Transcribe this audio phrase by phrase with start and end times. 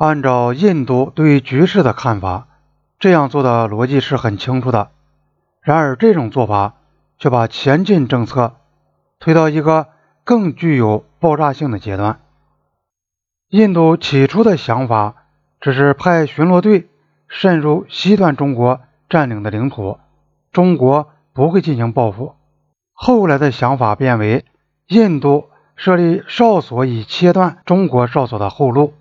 [0.00, 2.48] 按照印度对局势的看法，
[2.98, 4.92] 这样做的逻辑是很清楚的。
[5.60, 6.76] 然而，这种做法
[7.18, 8.54] 却把前进政策
[9.18, 9.88] 推到一个
[10.24, 12.20] 更具有爆炸性的阶段。
[13.50, 15.16] 印度起初的想法
[15.60, 16.88] 只是派巡逻队
[17.28, 18.80] 渗入西段中国
[19.10, 19.98] 占领的领土，
[20.50, 22.36] 中国不会进行报复。
[22.94, 24.46] 后来的想法变为
[24.86, 28.94] 印度设立哨所，以切断中国哨所的后路。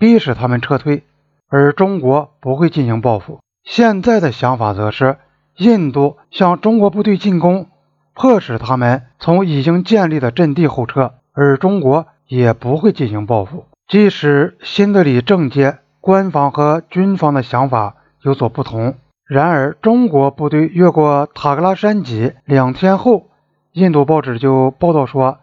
[0.00, 1.04] 逼使他们撤退，
[1.46, 3.40] 而中国不会进行报复。
[3.64, 5.18] 现在的想法则是，
[5.58, 7.66] 印度向中国部队进攻，
[8.14, 13.66] 迫使他们从已经建立的阵地后撤，而中国也不会进行报复。
[13.86, 18.94] 即使新德里政界官方和军方的想法有所不同，
[19.28, 23.26] 然而中国部队越过塔格拉山脊两天后，
[23.72, 25.40] 印度报纸就报道说，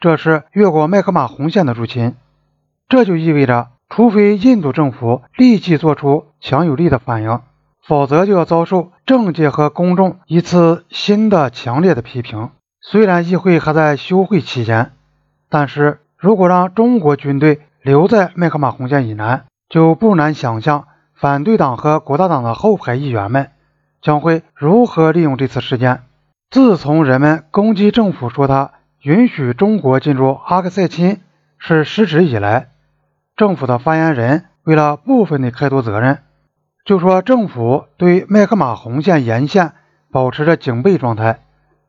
[0.00, 2.14] 这是越过麦克马洪线的入侵，
[2.88, 3.68] 这就意味着。
[3.88, 7.40] 除非印度政府立即做出强有力的反应，
[7.82, 12.50] 否则就要遭受政界和公众一次新的强烈的批评。
[12.80, 14.92] 虽然议会还在休会期间，
[15.48, 23.50] 但是如果让中国军队留在麦克马洪线以南，就不难想象反对党和国大党的后排议员们
[24.00, 26.02] 将会如何利用这次事件。
[26.50, 31.20] 自从人们攻击政府说他允许中国进入阿克塞钦
[31.58, 32.68] 是失职以来，
[33.38, 36.18] 政府的发言人为了部分的开脱责任，
[36.84, 39.74] 就说政府对麦克马洪线沿线
[40.10, 41.38] 保持着警备状态。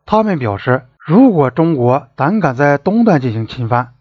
[0.06, 3.94] 他们表示，如果中国胆敢在东段进行侵犯，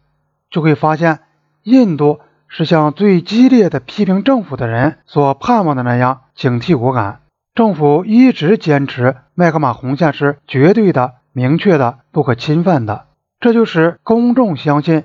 [0.50, 1.20] 就会发现
[1.62, 7.20] 印度是像最激烈的批评政府的人所盼望的那样警惕果敢。
[7.54, 13.06] 政府一直坚持麦克马洪线是绝对的、明确的、不可侵犯的，
[13.40, 15.04] 这就是公众相信。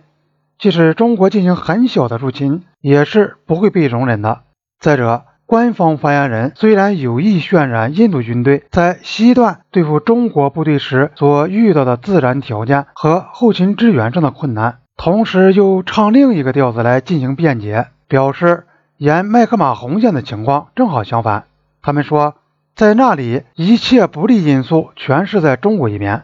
[0.64, 4.44] 即使中国进行很小的入侵，也是不会被容忍的。
[4.80, 18.64] 再者，官方发言人虽然有意渲染印度军队在西段对付中国部队时所遇到的自然条件和后勤支援上的困难，同时又唱另一个调子来进行辩解，表示
[18.96, 21.44] 沿麦克马洪线的情况正好相反。
[21.82, 22.36] 他们说，
[22.74, 26.24] 在那里一切不利因素全是在中国一边，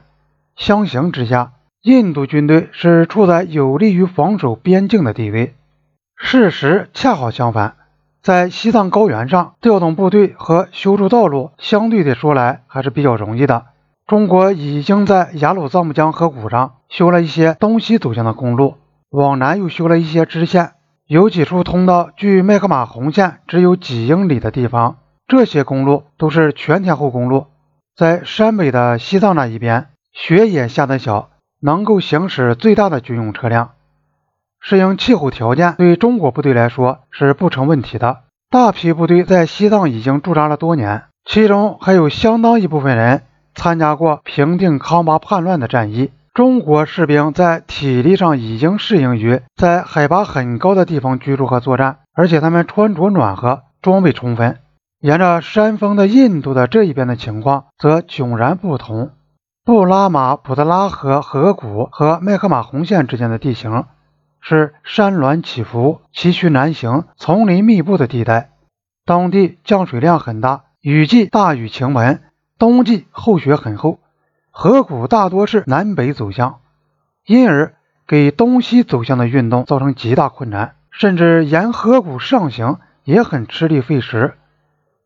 [0.56, 1.52] 相形之下。
[1.82, 5.56] 印度军队是处在有利于防守边境的地位。
[6.18, 7.76] 事实恰好相反，
[8.22, 13.68] 在西藏高原上调动部队和修筑道路，相对的说来还是比较容易的。
[14.06, 18.76] 中国已经在雅鲁藏布江河谷上修了一些东西走向的公路，
[19.10, 20.72] 往南又修了一些支线，
[21.08, 24.98] 有几处通到距麦克马洪线只有几英里的地方。
[25.28, 27.46] 这些公路都是全天候公路。
[27.96, 31.30] 在山北的西藏那一边，雪也下得小。
[31.62, 33.72] 能够行驶最大的军用车辆，
[34.60, 38.22] 适应气候条件对中国部队来说是不成问题的。
[38.50, 46.12] 大批部队在西藏已经驻扎了多年，其中还有相当一部分人参加过平定康巴叛乱的战役。
[46.34, 54.58] 中国士兵在体力上已经适应于在海拔很高的地方居住和作战，而且他们穿着暖和，装备充分。
[55.02, 59.12] 沿着山峰的印度的这一边的情况则迥然不同。
[59.70, 63.86] 布拉马普特拉河河谷和麦克马洪线之间的地形
[64.42, 68.50] 是山峦起伏、崎岖难行、丛林密布的地带。
[69.06, 72.24] 当地降水量很大，雨季大雨晴文，
[72.58, 74.00] 冬季厚雪很厚。
[74.50, 76.62] 河谷大多是南北走向，
[77.28, 77.76] 因而
[78.08, 84.34] 给东西走向的运动造成极大困难，甚至沿河谷上行也很吃力费时。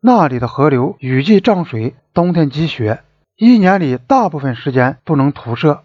[0.00, 3.02] 那里的河流雨季涨水，冬天积雪。
[3.36, 5.80] 一年里大部分时间不能涂设，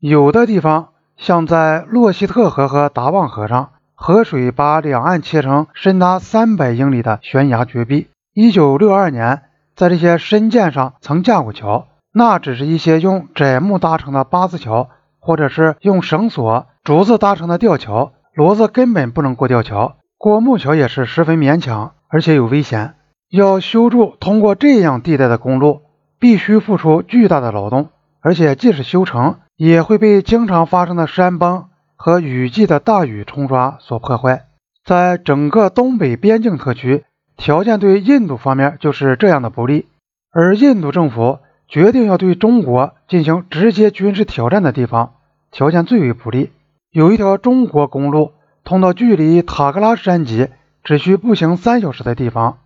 [0.00, 0.88] 有的地方
[1.18, 8.08] 像在洛希特河和达旺河上，河水把两岸切成深达三百英里的悬崖绝壁。
[8.32, 9.42] 一九六二年，
[9.76, 14.88] 在这些深涧上曾架过桥，那只是一些用窄木搭成的八字桥，
[15.18, 22.94] 或者是用绳索、竹子搭成的吊桥，骡子根本不能过吊桥，过木桥也是十分勉强，而且有危险。
[23.30, 25.82] 要修筑通过这样地带的公路。
[26.18, 31.66] 必须付出巨大的劳动，而且即使修成，也会被经常发生的山崩
[31.96, 34.46] 和雨季的大雨冲刷所破坏。
[34.84, 37.04] 在整个东北边境特区，
[37.36, 39.86] 条件对印度方面就是这样的不利，
[40.32, 41.38] 而印度政府
[41.68, 45.14] 决定要对中国进行直接军事挑战的地方，
[45.50, 46.50] 条件最为不利。
[46.90, 48.32] 有一条中国公路
[48.64, 50.48] 通到距离塔克拉山脊
[50.82, 52.58] 只需步行三小时的地方。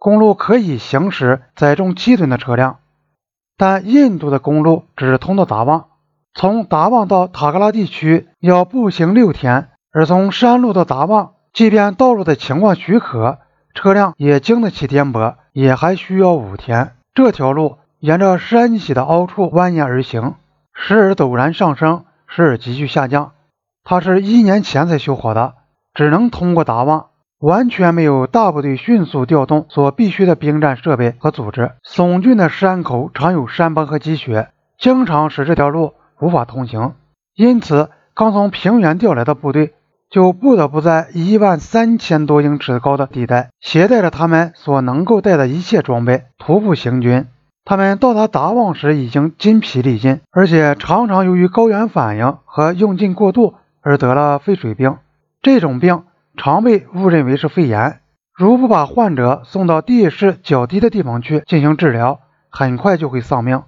[0.00, 2.78] 公路可以行驶载重七吨的车辆，
[3.58, 5.88] 但印度的公路只通到达旺，
[6.32, 13.40] 从达旺到塔克拉地区要步行六天，而从山路到达旺即便道路的情况许可，
[13.74, 16.94] 车辆也经得起颠簸，也还需要五天。
[17.12, 20.36] 这条路沿着山脊的凹处蜿蜒而行，
[20.72, 23.32] 时而陡然上升，时而急剧下降。
[23.84, 25.56] 它是一年前才修好的，
[25.92, 27.09] 只能通过达旺，
[27.40, 31.72] 完全没有大部队迅速调动所必须的兵站设备和组织。
[31.82, 36.92] 耸峻的山口常有山崩和积雪，经常使这条路无法通行。
[37.34, 39.72] 因此，刚从平原调来的部队
[40.10, 47.26] 就不得不在一万三千多英尺高的地带，携带着他们所能够带的一切装备，徒步行军。
[47.64, 53.54] 他们到达达旺时已经筋疲力尽，而且常常由于高原反应和用劲过度。
[53.82, 54.98] 而得了肺水病，
[55.40, 56.02] 这种病
[56.36, 58.00] 常被误认为是肺炎。
[58.34, 63.62] 如不把患者送到地势较低的地方去进行治疗，很快就会丧命。